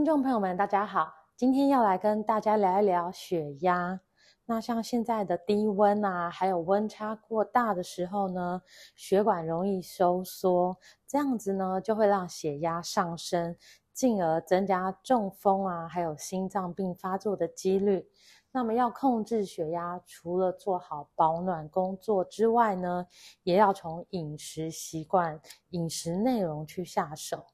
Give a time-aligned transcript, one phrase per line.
[0.00, 4.00] 听众朋友们，大家好，今天要来跟大家聊一聊血压。
[4.46, 8.62] 那像现在的低温啊，还有温差过大的时候呢，
[8.96, 10.74] 血管容易收缩，
[11.06, 13.54] 这样子呢就会让血压上升，
[13.92, 18.08] 进而增加中风啊，还有心脏病发作的几率。
[18.52, 23.06] 那么要控制血压，除了做好保暖工作之外呢，
[23.42, 25.38] 也要从饮食习惯、
[25.72, 27.44] 饮食内容去下手。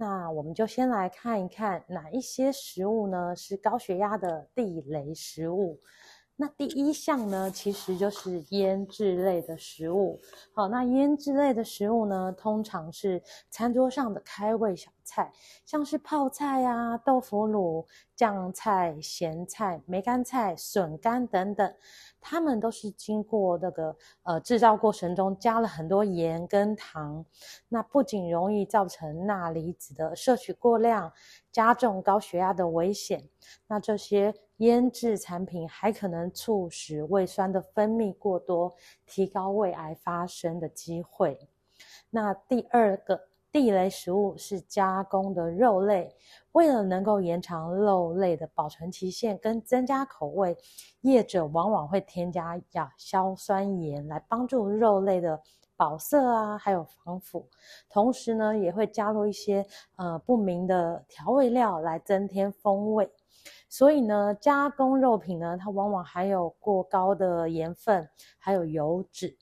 [0.00, 5.80] 那我们就先来看一看哪一些食物呢是高血压的地雷食物。
[6.36, 10.20] 那第一项呢，其实就是腌制类的食物。
[10.54, 15.32] 好，那腌制类的食物呢，通常是餐桌上的开胃小菜，
[15.64, 21.74] 像是泡菜啊、豆腐乳、酱菜、咸菜、梅干菜、笋干等等，
[22.20, 27.24] 它们都是经过那个呃制造过程中加了很多盐跟糖。
[27.68, 31.10] 那不仅容易造成钠离子的摄取过量，
[31.50, 33.26] 加重高血压的危险。
[33.66, 38.74] 那这些腌制产品还可能促使胃酸的分泌过多，
[39.06, 41.38] 提高胃癌发生的机会。
[42.10, 46.14] 那第二个地雷食物是加工的肉类，
[46.52, 50.56] 为了能够延长肉类的保存期限跟增加口味，
[51.00, 55.40] 业者往往会添加亚硝酸盐来帮助肉类的
[55.76, 57.48] 保色啊，还有防腐。
[57.88, 59.64] 同时呢，也会加入一些
[59.96, 63.10] 呃不明的调味料来增添风味。
[63.70, 69.36] 所以呢，加工肉品呢，它往往含有过高的盐分，还有油脂，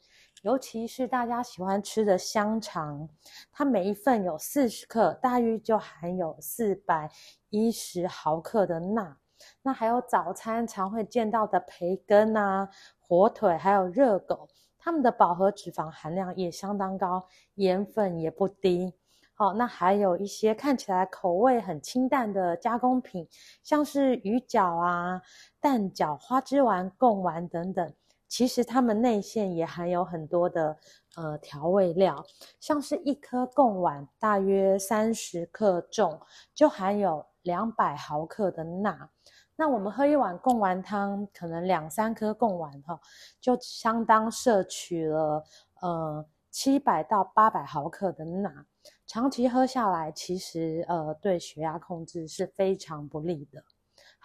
[0.47, 3.09] 尤其是大家喜欢吃的香肠，
[3.51, 7.11] 它每一份有四十克，大约就含有四百
[7.51, 9.17] 一十毫克的钠。
[9.61, 12.69] 那还有早餐常会见到的培根啊、
[13.01, 14.49] 火腿，还有热狗，
[14.79, 18.95] 它们的饱和脂肪含量也相当高，盐分也不低。
[19.35, 23.27] 好，那还有一些看起来口味很清淡的加工品，
[23.65, 25.21] 像是鱼饺啊、
[25.61, 27.93] 蛋饺、花枝丸、贡丸等等，
[28.29, 30.77] 其实它们内馅也含有很多的
[31.17, 32.25] 呃调味料，
[32.61, 36.21] 像是一颗贡丸大约三十克重，
[36.55, 39.11] 就含有两百毫克的钠。
[39.55, 43.01] 那我们喝一碗贡丸汤，可能两三颗贡丸哈，
[43.41, 45.43] 就相当摄取了
[45.81, 48.67] 呃七百到八百毫克的钠。
[49.07, 53.65] 长期喝下来，其实呃对血压控制是非常不利的。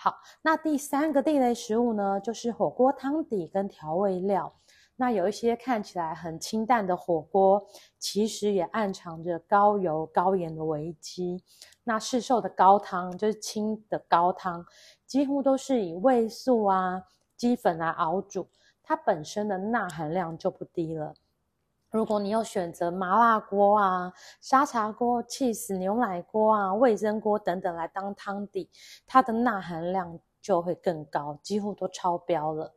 [0.03, 4.51] 好，那第三个地雷食物呢，就是火锅汤底跟调味料。
[4.95, 7.63] 那有一些看起来很清淡的火锅，
[8.00, 11.44] 其实也暗藏着高油高盐的危机。
[11.84, 14.66] 那市售的高汤就是清的高汤，
[15.06, 17.03] 几乎都是以味素啊、
[17.38, 18.47] 鸡粉来熬煮，
[18.81, 21.13] 它本身的钠含量就不低了。
[21.91, 28.69] 如果你要选择麻辣锅啊、沙茶锅、cheese 牛奶锅啊、味增锅等等来当汤底，
[29.06, 32.74] 它的钠含量就会更高，几乎都超标了。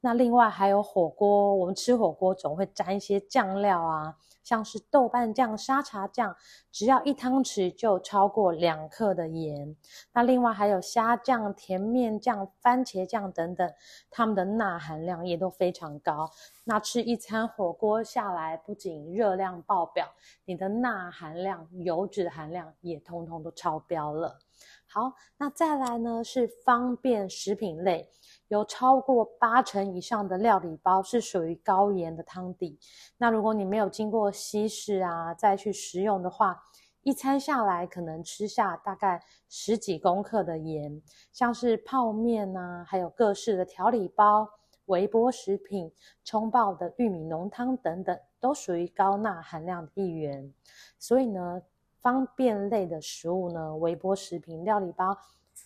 [0.00, 4.14] 那另外还有火锅，我们吃火锅总会沾一些酱料啊。
[4.48, 6.34] 像是豆瓣酱、沙茶酱，
[6.72, 9.76] 只要一汤匙就超过两克的盐。
[10.14, 13.70] 那另外还有虾酱、甜面酱、番茄酱等等，
[14.10, 16.30] 它们的钠含量也都非常高。
[16.64, 20.08] 那吃一餐火锅下来，不仅热量爆表，
[20.46, 24.38] 你的钠含量、油脂含量也通通都超标了。
[24.86, 28.08] 好，那再来呢是方便食品类。
[28.48, 32.78] 有超过八成以上的料理包是属于高盐的汤底。
[33.16, 36.62] 那如果你没有经过稀释啊，再去食用的话，
[37.02, 41.00] 一餐下来可能吃下大概十几公克的盐。
[41.32, 44.48] 像是泡面啊，还有各式的调理包、
[44.86, 45.92] 微波食品、
[46.24, 50.52] 冲泡的玉米浓汤等等，都属于高钠含量的一员。
[50.98, 51.62] 所以呢，
[52.00, 55.16] 方便类的食物呢，微波食品、料理包。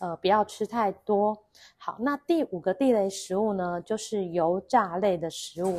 [0.01, 1.37] 呃，不要吃太多。
[1.79, 5.79] 好，那第五个地雷食物呢，就是油炸类的食物，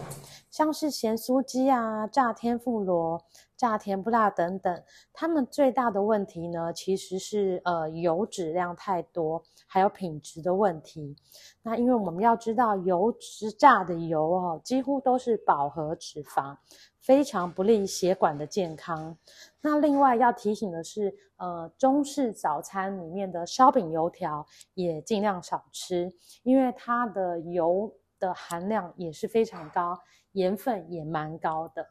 [0.50, 3.21] 像是咸酥鸡啊、炸天妇罗、
[3.57, 11.15] 炸甜不辣等等，它们最大的问题呢，其实是呃油脂量太多，还有品质的问题。
[11.62, 16.56] 那因为我们要知道，油脂炸的油哦，几乎都是饱和脂肪，
[17.03, 19.15] 非常不利血管的健康。
[19.61, 26.11] 那另外要提醒的是，呃，中式早餐里面的烧饼、油条也尽量少吃，
[26.44, 30.00] 因为它的油的含量也是非常高，
[30.31, 31.85] 盐分也蛮高的。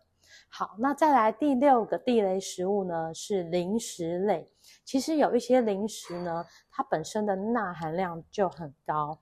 [0.49, 4.51] 好，那再来第六个地雷食物呢，是零食类。
[4.83, 9.19] 其实有一些零食呢，它本身的钠含量就很高，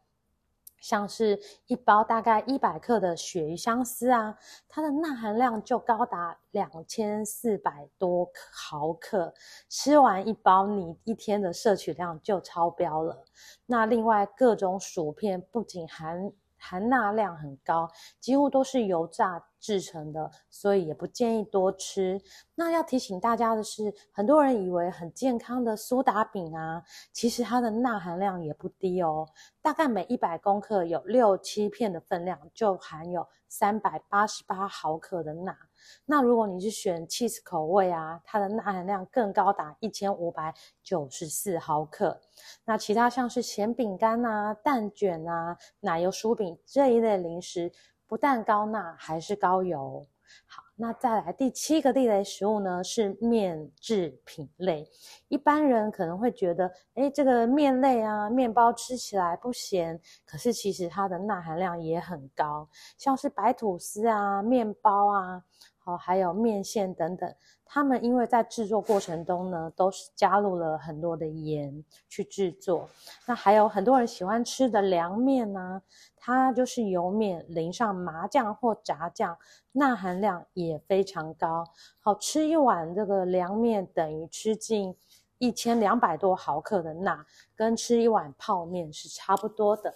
[0.81, 4.37] 像是一包大概一百克的鳕鱼香丝啊，
[4.69, 9.33] 它的钠含量就高达两千四百多毫克，
[9.69, 13.25] 吃完一包，你一天的摄取量就超标了。
[13.67, 17.91] 那另外各种薯片不仅含含钠量很高，
[18.21, 22.21] 几乎都是油炸制成的，所以也不建议多吃。
[22.55, 29.27] 那要提醒大家的是，很多人以为很健康的苏打饼啊，其实它的钠含量也不低哦，
[29.63, 35.57] 大概每一百公克有六七片的分量，就含有三百八十八毫克的钠。
[36.05, 42.21] 那如果你是选 cheese 口味啊，它的钠含量更高达一千五百九十四毫克。
[42.65, 47.73] 那其他像是咸饼干啊、蛋卷啊、奶油薯饼这一类零食，
[48.07, 50.07] 不但高钠，还是高油。
[50.47, 54.89] 好，那再来第七个地雷食物呢，是面制品类。
[55.27, 65.43] 一般人可能会觉得，诶，这个面类啊，面包吃起来不咸，可是其实它的钠含量也很高，像是白吐司啊、面包啊。
[65.83, 67.35] 好，还有面线等等，
[67.65, 72.89] 他们因为在制作过程中呢，都是加入了很多的盐去制作。
[73.27, 75.81] 那还有很多人喜欢吃的凉面呢，
[76.17, 79.37] 它就是油面淋上麻酱或炸酱，
[79.73, 81.65] 钠含量也非常高。
[82.01, 84.95] 好，吃一碗这个凉面等于吃进
[85.39, 87.25] 一千两百多毫克的钠，
[87.57, 89.95] 跟吃一碗泡面是差不多的。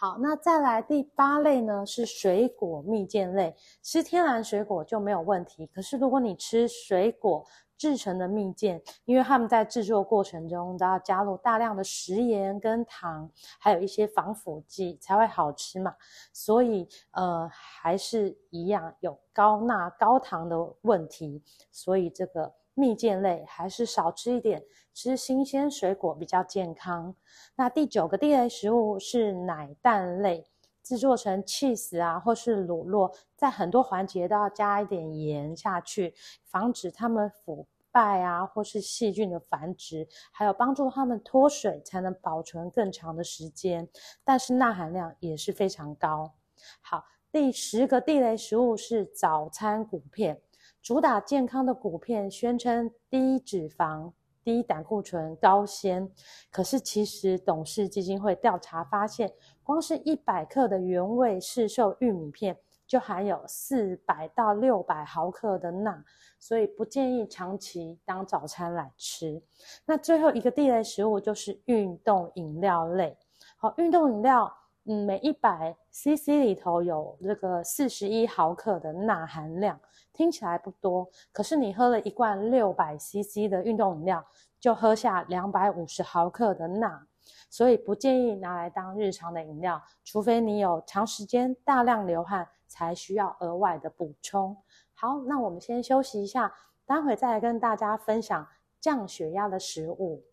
[0.00, 3.52] 好，那再来第八类呢，是水果蜜饯类。
[3.82, 7.44] 吃天然水果就没有问题，可是如果你吃水果
[7.76, 13.28] 制成的蜜饯，因为他们在制作过程中都要加入大量的食盐跟糖，
[13.58, 15.92] 还有一些防腐剂才会好吃嘛，
[16.32, 21.42] 所以呃还是一样有高钠高糖的问题，
[21.72, 22.54] 所以这个。
[22.78, 24.62] 蜜饯类还是少吃一点，
[24.94, 27.12] 吃新鲜水果比较健康。
[27.56, 30.46] 那第九个地雷食物是奶蛋类，
[30.82, 36.14] 制作成 cheese 啊或是乳酪，在很多环节都要加一点盐下去，
[36.44, 43.88] 防止它们腐败啊或是细菌的繁殖，还有帮助它们脱水，才能保存更长的时间。
[44.22, 46.32] 但是钠含量也是非常高。
[46.80, 50.40] 好，第十个地雷食物是早餐谷片。
[50.88, 54.10] 主打健康的谷片，宣称低脂肪、
[54.42, 56.10] 低胆固醇、高纤。
[56.50, 59.30] 可是其实董事基金会调查发现，
[59.62, 62.56] 光是一百克的原味市售玉米片
[62.86, 66.02] 就含有四百到六百毫克的钠，
[66.38, 69.42] 所以不建议长期当早餐来吃。
[69.84, 73.14] 那最后一个地雷食物就是运动饮料类。
[73.58, 74.50] 好，运动饮料，
[74.90, 79.78] 嗯，每一百 CC 里头有这个四十一毫克的钠含量。
[80.14, 84.24] 听起来不多，可是你喝了一罐六百 CC 的运动饮料，
[84.58, 87.06] 就喝下两百五十毫克的钠，
[87.50, 94.56] 所以不建议拿来当日常的饮料，除非你有长时间大量流汗，才需要额外的补充。
[94.94, 96.50] 好，那我们先休息一下，
[96.86, 98.48] 待会再来跟大家分享
[98.80, 100.24] 降血压的食物。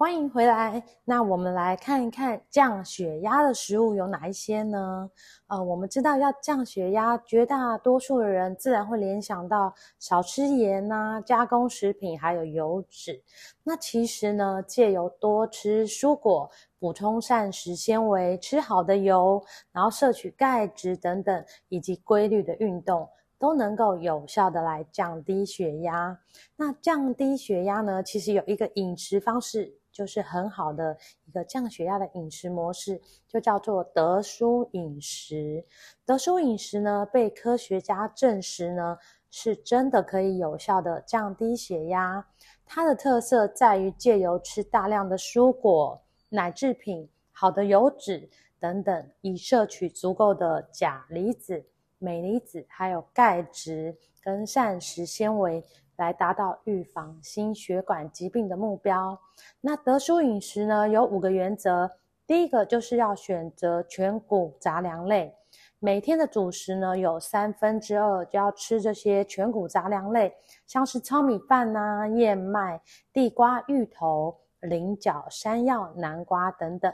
[0.00, 0.82] 欢迎回来。
[1.04, 5.10] 那我们来看一看降血压的食物有哪一些呢？
[5.46, 13.22] 呃，我们知道要降血压，绝大多数的人自然会联想到少吃盐呐、啊、加工食品还有油脂。
[13.62, 23.06] 那其实呢，借由多吃蔬果、补充膳食纤维、吃好的油，然后摄取钙质等等，以及规律的运动，
[23.38, 26.18] 都能够有效的来降低血压。
[26.56, 29.76] 那降低血压呢，其实有一个饮食方式。
[30.00, 35.62] 就是很好的一个降血压的饮食模式，就叫做得舒饮食。
[36.06, 38.96] 得舒饮食呢，被科学家证实呢，
[39.30, 42.26] 是真的可以有效的降低血压。
[42.64, 48.26] 它的特色在于借由吃大量的蔬果、奶制品、好的油脂
[48.58, 51.62] 等等，以摄取足够的钾离子、
[51.98, 55.62] 镁离子，还有钙质跟膳食纤维。
[56.00, 59.16] 来达到预防心血管疾病的目标。
[59.60, 61.90] 那得舒饮食呢，有五个原则：
[62.26, 65.36] 第一个就是要选择全谷杂粮类，
[65.78, 70.34] 每天的主食呢有三分之二就要吃这些全谷杂粮类，
[70.66, 72.80] 像是糙米饭啊、燕麦、
[73.12, 76.90] 地瓜、芋头、菱角、山药、南瓜等等。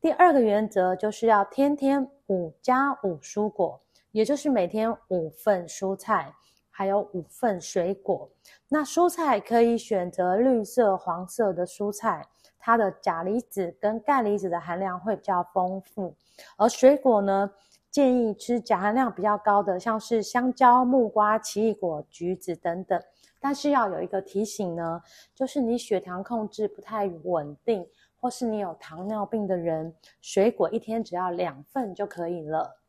[0.00, 3.78] 第二个原则就是要天天五加五蔬果，
[4.12, 6.32] 也就是每天五份蔬菜，
[6.76, 8.28] 还有五份水果。
[8.68, 12.28] 那蔬菜可以选择绿色、黄色的蔬菜。
[12.58, 16.14] 它的钾离子跟钙离子的含量会比较丰富，
[16.58, 17.50] 而水果呢，
[17.90, 23.00] 建议吃钾含量比较高的，像是香蕉、木瓜、奇异果、橘子等等。
[23.40, 25.00] 但是要有一个提醒呢，
[25.32, 27.86] 就是你血糖控制不太稳定，
[28.20, 32.80] 或是你有糖尿病的人，水果一天只要两份就可以了。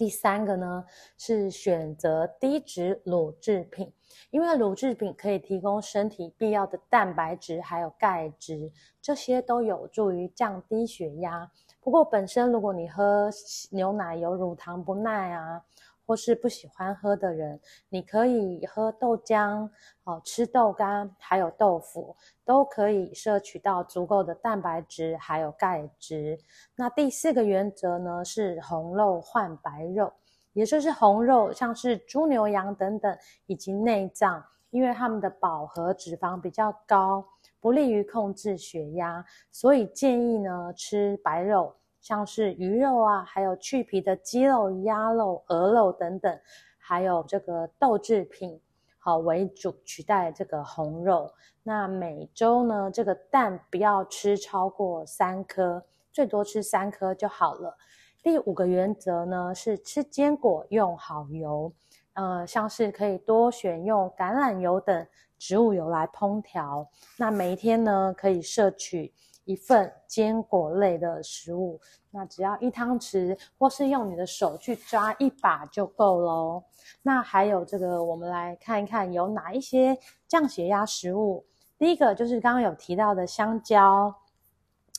[0.00, 0.82] 第三个呢，
[1.18, 3.92] 是选择低脂乳制品，
[4.30, 11.52] 因为乳制品可以提供身体必要的蛋白质还有钙质，这些都有助于降低血压。
[11.82, 13.28] 不过本身如果你喝
[13.72, 15.62] 牛奶有乳糖不耐啊，
[16.10, 19.70] 或是不喜欢喝的人，你可以喝豆浆，
[20.02, 26.36] 哦，吃豆干，还有豆腐，都可以摄取到足够的蛋白质，还有钙质。
[26.74, 30.12] 那第四个原则呢，是红肉换白肉，
[30.52, 37.24] 也就是红肉，像是猪、牛、羊等等，以及内脏，因为它们的饱和脂肪比较高，
[37.60, 41.72] 不利于控制血压，所以建议呢吃白肉。
[42.00, 46.40] 像是鱼肉啊，还有去皮的鸡肉、鸭肉、鹅肉等等，
[46.78, 48.60] 还有这个豆制品，
[48.98, 51.30] 好为主取代这个红肉。
[51.62, 57.76] 那每周呢，这个蛋不要吃超过三颗，最多吃三颗就好了。
[58.22, 61.72] 第五个原则呢是吃坚果用好油，
[62.14, 65.06] 呃，像是可以多选用橄榄油等
[65.38, 66.88] 植物油来烹调。
[67.18, 69.12] 那每一天呢可以摄取。
[69.44, 71.80] 一份坚果类的食物，
[72.10, 76.62] 那只要一汤匙，或是用你的手去抓一把就够喽。
[77.02, 81.44] 那还有这个，我们来看一看有哪一些降血压食物。
[81.78, 84.14] 第一个就是刚刚有提到的香蕉，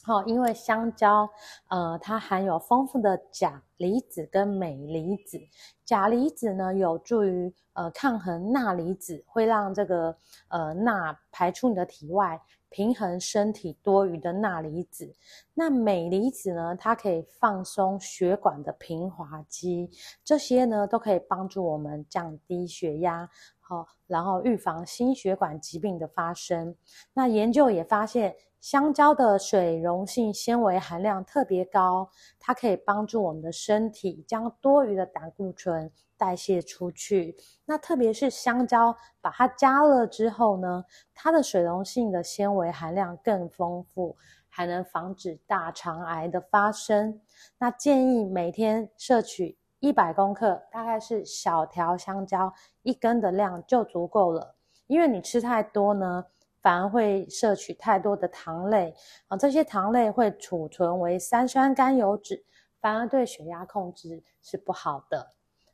[0.04, 1.30] 好，因为香蕉，
[1.70, 5.40] 呃，它含有丰富的钾离子跟镁离子。
[5.86, 10.16] 钾离子呢，有助于呃抗衡钠离子，会让这个
[10.48, 12.42] 呃钠排出你的体外。
[12.72, 15.14] 平衡身体多余的钠离子，
[15.54, 16.74] 那镁离子呢？
[16.76, 19.92] 它可以放松血管的平滑肌，
[20.24, 26.74] 这些呢都可以帮助我们降低血压，好，然后预防心血管疾病的发生。
[27.14, 32.10] 那研究也发现，香蕉的水溶性纤维含量特别高，
[32.40, 35.92] 它可以帮助我们的身体将多余的胆固醇。
[36.22, 37.36] 代谢出去，
[37.66, 40.86] 那特别是香蕉，把它加热之后呢，
[41.16, 44.16] 它的水溶性的纤维含量更丰富，
[44.48, 47.20] 还能防止大肠癌的发生。
[47.58, 54.56] 那建议每天摄取一百公克，大概是小条香蕉一根的量就足够了。
[54.86, 56.24] 因为你吃太多呢，
[56.62, 58.94] 反而会摄取太多的糖类
[59.28, 62.44] 啊，这些糖类会储存为三酸甘油酯，
[62.80, 65.32] 反而对血压控制是不好的。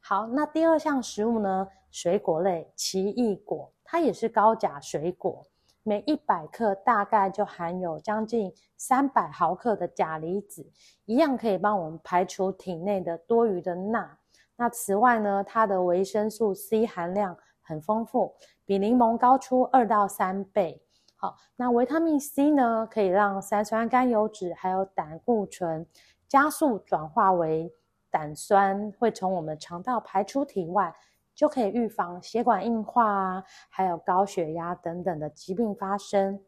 [0.09, 1.67] 好，那第二项食物呢？
[1.91, 5.45] 水果类，奇异果，它也是高钾水果，
[5.83, 10.65] 每一百克大概就含有将近三百毫克的钾离子，
[11.03, 14.17] 一样可以帮我们排除体内的多余的钠。
[14.55, 18.33] 那此外呢，它的维生素 C 含量很丰富，
[18.63, 20.81] 比柠檬高出二到三倍。
[21.17, 25.85] 好，那维他命 C 呢，可以让三酸甘油脂还有胆固醇
[26.29, 27.73] 加速转化为。
[28.09, 30.93] 胆酸会从我们肠道排出体外，
[31.35, 36.39] 就可以预防血管硬化啊，还有高血压等等的疾病发生。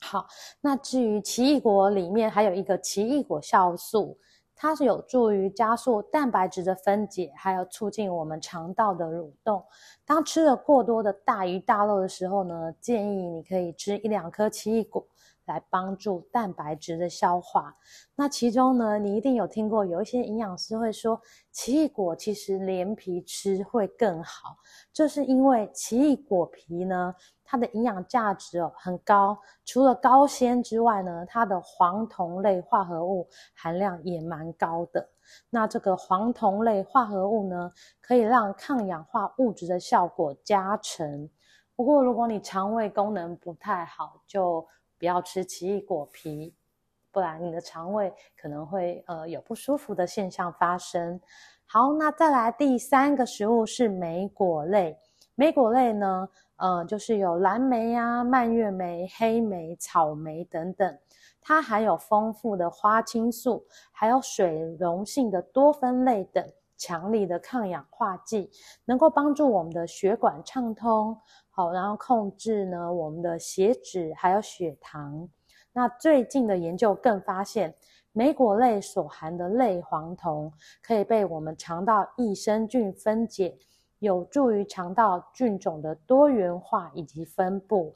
[0.00, 0.26] 好，
[0.62, 4.18] 那至于奇异果里面还有一个奇异果酵素，
[4.56, 9.62] 它是有助于加速蛋白质的分解，还有促进我们肠道的蠕动。
[10.06, 15.06] 当吃了过多的大鱼大肉的时候呢，建议你可以吃一两颗奇异果。
[15.50, 17.76] 来帮助蛋白质的消化。
[18.14, 24.56] 那其中呢，你一定有听过，有一些营养师会说，奇异果其实连皮吃会更好。
[24.92, 27.14] 这是因为奇异果皮呢，
[27.44, 35.08] 它的营养价值哦很高，除了高纤之外呢，它的黄酮类化合物含量也蛮高的。
[35.48, 41.28] 那这个黄酮类化合物呢，可以让抗氧化物质的效果加成。
[41.76, 44.66] 不过如果你肠胃功能不太好，就
[45.00, 46.54] 不要吃奇异果皮，
[47.10, 51.18] 不然你的肠胃可能会呃有不舒服的现象发生。
[51.64, 54.98] 好，那再来第三个食物是莓果类。
[55.34, 60.98] 莓果类呢，呃，就是有蓝莓啊、蔓越莓、黑莓、草莓等等。
[61.40, 66.44] 它含有丰富的花青素，还有水溶性的多酚类等
[66.76, 68.50] 强力的抗氧化剂，
[68.84, 71.18] 能够帮助我们的血管畅通，
[71.72, 75.28] 然后控制呢我们的血脂还有血糖。
[75.72, 77.74] 那最近的研究更发现，
[78.12, 80.52] 莓果类所含的类黄酮
[80.82, 83.56] 可以被我们肠道益生菌分解，
[83.98, 87.94] 有助于肠道菌种的多元化以及分布。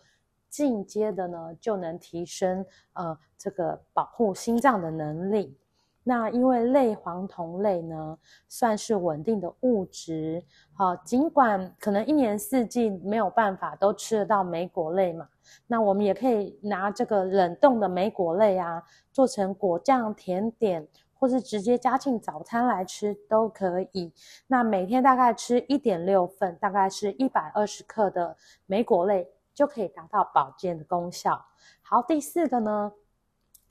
[0.49, 5.59] 进阶的呢，就能提升呃这个保护心脏的能力。
[6.07, 10.45] 那因为类黄酮类呢，算是稳定的物质，
[10.75, 15.27] 好，尽管可能一年四季没有办法都吃得到莓果类嘛，
[15.67, 20.87] 那我们也可以拿这个冷冻的莓果类啊，做成果酱甜点，
[21.19, 24.13] 或是直接加进早餐来吃都可以。
[24.47, 31.43] 那每天大概吃一点六份，大概是一百二十克的莓果类，就可以达到保健的功效。
[31.81, 32.93] 好，第四个呢，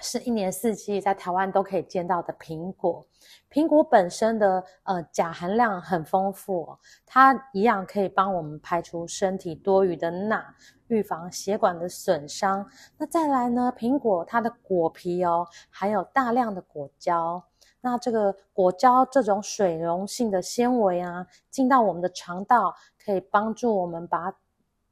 [0.04, 3.04] 是一年四季在台湾都可以见到的苹果，
[3.50, 10.44] 苹果本身的呃钾含量很丰富，它一样可以帮我们排除身体多余的钠，
[10.88, 12.70] 预防血管的损伤。
[12.98, 17.42] 那再来呢，苹果它的果皮哦，含有大量的果胶，
[17.80, 24.34] 那这个果胶这种水溶性的纤维啊，进到我们的肠道，可以帮助我们把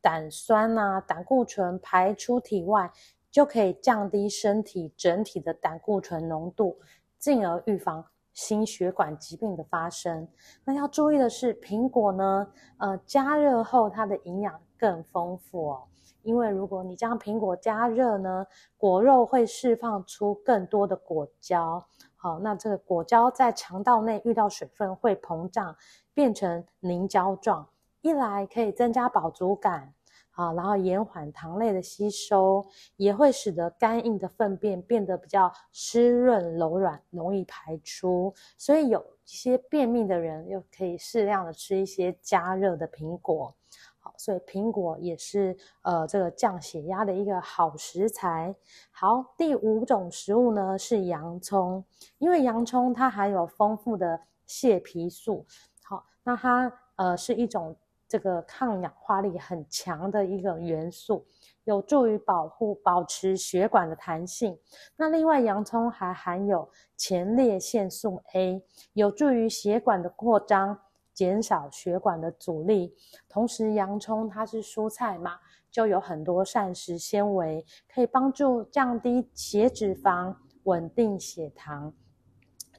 [0.02, 2.90] 胆酸啊、胆固醇排出体外。
[3.32, 6.78] 就可以降低身体整体的胆固醇浓度，
[7.18, 10.28] 进而预防心血管疾病的发生。
[10.66, 15.84] 那要注意的是，苹果呢，呃，加热后它的营养更丰富哦。
[16.24, 18.46] 因为如果你将苹果加热呢，
[18.78, 21.84] 果肉会释放出更多的果胶。
[22.16, 25.76] 好，那这个果胶在肠道内遇到水分会膨胀，
[26.14, 27.68] 变成凝胶状，
[28.02, 29.96] 一来可以增加饱足感。
[30.42, 38.34] 啊，然后延缓糖类的吸收，也会使得干硬的粪便变得比较湿润柔软，容易排出。
[38.58, 43.54] 所以有一些便秘的人又可以适量的吃一些加热的苹果。
[44.00, 48.56] 好，所以苹果也是呃这个降血压的一个好食材。
[48.90, 51.86] 好，第五种食物呢是洋葱，
[52.18, 55.46] 因为洋葱它含有丰富的蟹皮素。
[55.84, 57.76] 好，那它呃是一种。
[58.12, 61.26] 这个抗氧化力很强的一个元素，
[61.64, 64.60] 有助于保护、保持血管的弹性。
[64.98, 70.78] 那另外，洋葱还含有前列腺素 A，有助于血管的扩张，
[71.14, 72.94] 减少血管的阻力。
[73.30, 75.40] 同时，洋葱它是蔬菜嘛，
[75.72, 81.94] 就有很多膳食纤维，可以帮助降低血脂肪，稳定血糖。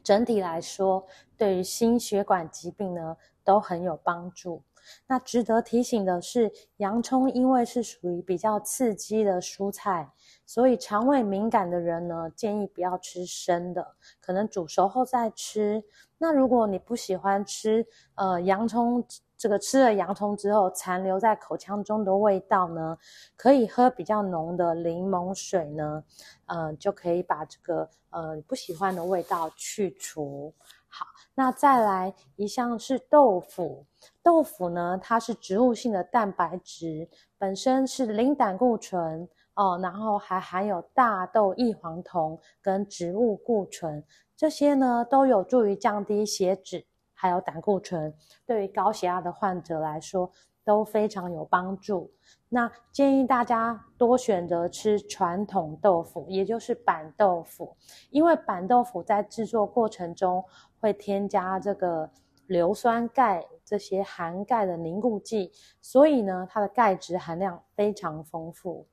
[0.04, 1.06] 整体来说，
[1.38, 4.62] 对于心血管疾病呢，都很有帮助。
[5.06, 10.12] 那值得提醒的是，洋葱因为是属于比较刺激的蔬菜，
[10.46, 15.82] 所以肠胃敏感的人呢，建议不要吃生的，可能煮熟后再吃。
[16.18, 19.04] 那如果你不喜欢吃，呃，洋葱
[19.36, 22.96] 这个吃了洋葱之后残留在口腔中的味道呢，
[23.34, 26.04] 可以喝比较浓的柠檬水呢，
[26.46, 30.54] 呃，就可以把这个呃不喜欢的味道去除。
[30.94, 33.86] 好，那再来一项是豆腐。
[34.22, 44.04] 豆腐呢，它是植物性的蛋白质，本身是零胆固醇哦，然后还含有大豆异黄酮跟植物固醇，
[44.36, 50.30] 这些呢都有助于降低血脂，还有胆固醇，对于高血压的患者来说
[50.64, 52.10] 都非常有帮助。
[52.48, 57.76] 那建议大家多选择吃传统豆腐，也就是板豆腐，
[58.10, 60.44] 因为板豆腐在制作过程中
[60.78, 62.10] 会添加这个
[62.46, 68.86] 硫酸钙这些含钙的凝固剂，所以呢，它的钙质含量非常丰富。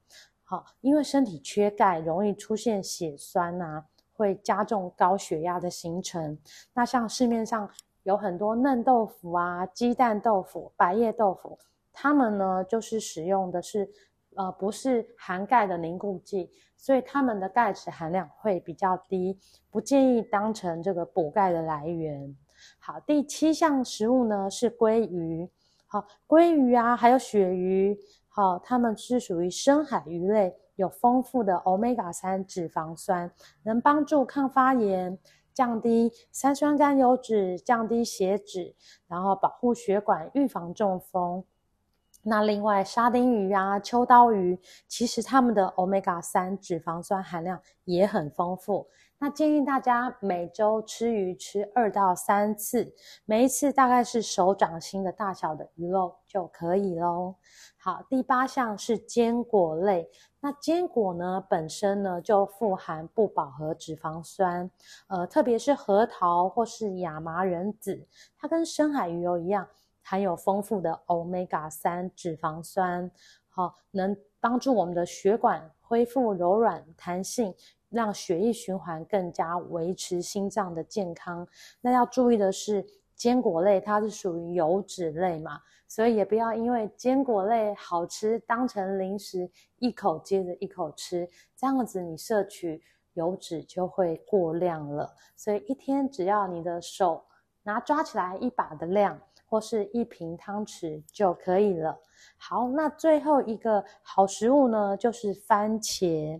[0.43, 6.39] 好，因为身体缺钙，容易出现血栓啊，会加重高血压的形成。
[6.73, 7.69] 那像市面上
[8.03, 11.57] 有很多嫩豆腐啊、鸡蛋豆腐、白叶豆腐。
[11.91, 13.89] 他们呢，就是使用的是，
[14.35, 19.38] 呃，不是含钙的凝固剂，所以他们的钙质含量会比较低，
[19.69, 22.35] 不建议当成这个补钙的来源。
[22.79, 25.49] 好，第七项食物呢是鲑鱼。
[25.88, 33.29] 好，鲑鱼啊，还有鳕鱼，好，它们是属于深海鱼类，有丰富的 Omega 三脂肪酸，
[33.63, 35.17] 能帮助抗发炎，
[35.60, 38.74] 降低三酸甘油脂，降低血脂，
[39.10, 41.43] 然后保护血管，预防中风。
[42.24, 48.88] 那另外，沙丁鱼啊、秋刀鱼，其实它们的欧米伽三脂肪酸含量也很丰富，
[49.21, 57.36] 那建议大家每周吃鱼吃二到三次，每一次大概是手掌心的大小的鱼肉就可以喽。
[57.77, 60.10] 好，第八项是坚果类。
[60.39, 64.71] 那坚果呢，本身呢就富含不饱和脂肪酸，
[65.08, 69.67] 呃，特别是核桃或是亚麻仁籽，它跟深海鱼油一样，
[70.01, 73.12] 含有丰富的 Omega 三脂肪酸，
[73.49, 77.53] 好，能帮助我们的血管恢复柔软弹性。
[77.89, 81.47] 让血液循环更加维持心脏的健康。
[81.82, 92.82] 那要注意的是，坚果类它是属于油脂类嘛，所以也不要因为坚果类好吃当成零食，一口接着一口吃，这样子你摄取
[93.13, 95.13] 油脂就会过量了。
[95.36, 97.25] 所以一天只要你的手
[97.63, 101.99] 拿抓起来一把的量，或是一瓶汤匙就可以了。
[102.38, 106.39] 好，那最后一个好食物呢，就是番茄。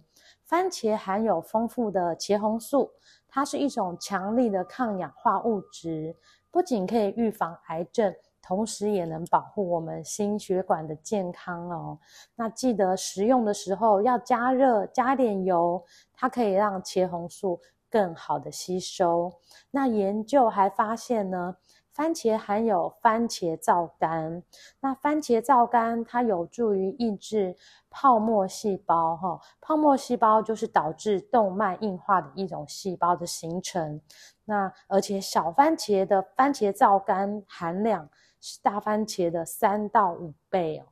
[0.49, 2.89] 番茄含有丰富的茄红素，
[3.27, 6.15] 它是一种强力的抗氧化物质，
[6.49, 11.99] 不仅可以预防癌症，同时也能保护我们心血管的健康哦。
[12.33, 19.31] 那记得食用的时候要加热，加点油，它可以让茄红素更好的吸收。
[19.69, 21.55] 那研究还发现呢，
[21.99, 24.41] 番茄含有番茄皂苷，
[24.79, 27.57] 那番茄皂苷它有助于抑制
[27.89, 33.99] 泡沫细胞，哈，泡沫细胞就是导致动脉硬化的一种细胞的形成。
[34.45, 38.09] 那而且小番茄的番茄皂苷含量
[38.39, 40.85] 是大番茄的三到五倍哦，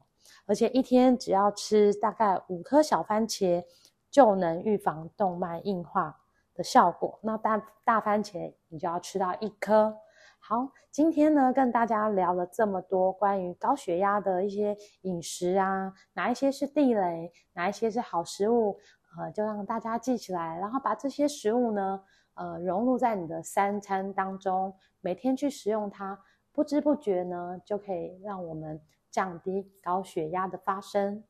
[0.46, 3.64] 而且一天只要吃大概五颗小番茄，
[4.12, 6.20] 就能预防动脉硬化
[6.54, 7.18] 的效果。
[7.22, 9.96] 那大大番茄你就要吃到一颗。
[10.50, 18.80] 好，今天呢，跟大家聊了这么多关于高血压的一些饮食啊，哪一些是地雷，哪一些是好食物，
[19.20, 22.02] 呃，就让大家记起来，然后把这些食物呢，
[22.36, 26.18] 呃，融入在你的三餐当中，每天去食用它，
[26.54, 28.82] 不知不觉呢，就可以让我们
[29.12, 31.26] 降低高血压的发生。